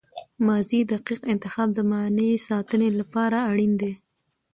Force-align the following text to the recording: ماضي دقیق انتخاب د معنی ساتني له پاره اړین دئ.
ماضي 0.47 0.79
دقیق 0.93 1.21
انتخاب 1.33 1.69
د 1.75 1.79
معنی 1.91 2.31
ساتني 2.47 2.89
له 2.99 3.05
پاره 3.13 3.39
اړین 3.49 3.73
دئ. 3.81 3.93